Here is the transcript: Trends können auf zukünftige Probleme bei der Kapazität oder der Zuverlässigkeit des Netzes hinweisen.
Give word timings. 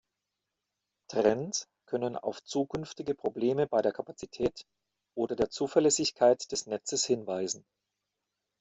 Trends 1.11 1.67
können 1.85 2.15
auf 2.17 2.43
zukünftige 2.43 3.13
Probleme 3.13 3.67
bei 3.67 3.83
der 3.83 3.91
Kapazität 3.93 4.65
oder 5.15 5.35
der 5.35 5.51
Zuverlässigkeit 5.51 6.51
des 6.51 6.65
Netzes 6.65 7.05
hinweisen. 7.05 7.63